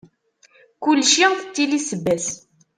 [0.83, 2.27] Kulci tettili ssebba-s.